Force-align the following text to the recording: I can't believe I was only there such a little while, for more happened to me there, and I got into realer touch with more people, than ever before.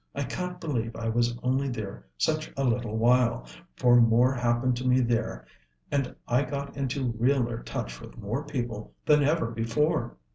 I 0.15 0.23
can't 0.23 0.59
believe 0.59 0.95
I 0.95 1.09
was 1.09 1.37
only 1.43 1.69
there 1.69 2.07
such 2.17 2.51
a 2.57 2.63
little 2.63 2.97
while, 2.97 3.45
for 3.75 3.97
more 4.01 4.33
happened 4.33 4.75
to 4.77 4.87
me 4.87 4.99
there, 4.99 5.45
and 5.91 6.15
I 6.27 6.41
got 6.41 6.75
into 6.75 7.13
realer 7.19 7.61
touch 7.61 8.01
with 8.01 8.17
more 8.17 8.43
people, 8.43 8.93
than 9.05 9.21
ever 9.21 9.51
before. 9.51 10.17